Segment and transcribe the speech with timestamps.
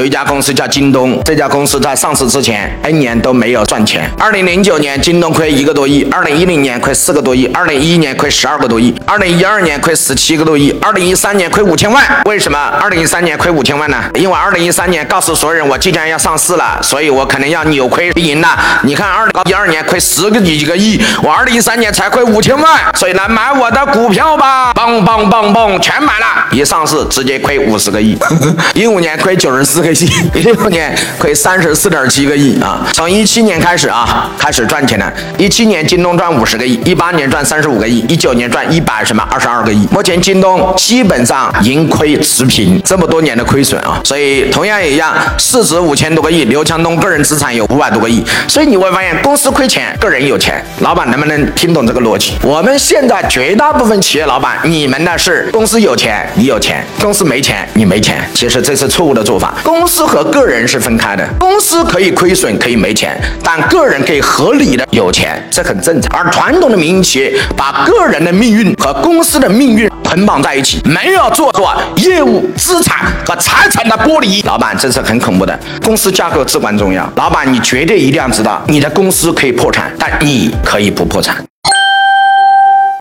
[0.00, 4.10] 有一家公司叫京东，这家公司在上市之前 N 年都没有赚钱。
[4.18, 12.02] 二零零九年京东亏一个多亿，二零一零年亏四个多亿，二零一一年亏十二个多亿，二零一二年亏十七个多亿，二零一三年亏五千万。
[12.24, 14.02] 为什么二零一三年亏五千万呢？
[14.14, 18.58] 因为二零一三年告诉所有人我即将要上市了，所以我可能要扭亏为盈了。
[18.84, 26.46] 你看二零一二年亏十个几个亿，我二零一三年才亏五千万，所以来买我的股票吧，嘣嘣嘣嘣，全买了。
[26.52, 28.16] 一上市直接亏五十个亿，
[28.72, 32.86] 一五年亏九十四个亿， 一六年亏三十四点七个亿啊！
[32.92, 35.12] 从一七年开始啊，开始赚钱了。
[35.38, 39.86] 一七年京东赚五十个亿，一八年赚三十五个亿，一九年赚一百什么二十二个亿。
[39.90, 50.64] 目前京东基本上盈亏持平，这么多年的亏损啊，所以同样也一样，市值五千多个亿，刘强东个人资产有五百多个亿，所以你会发现公司亏钱，个人有钱。
[50.80, 52.34] 老板能不能听懂这个逻辑？
[52.42, 56.28] 我们现在绝大部分企业老板，你们的是公司有钱。
[56.34, 58.28] 你有钱，公司没钱，你没钱。
[58.34, 59.54] 其实这是错误的做法。
[59.62, 66.14] 公公司和个人是分开的，公司可以亏损，可以没钱，但个人可以合理的有钱，这很正常。
[66.14, 74.42] 而传统的民营企业把个人的命运和公司的命运捆绑在一起，没有做做业务、资产和财产的剥离。
[74.42, 75.58] 老板，这是很恐怖的。
[75.82, 77.10] 公司架构至关重要。
[77.16, 81.42] 老板，你绝对一定要知道，你的公司可以破产，但你可以不破产。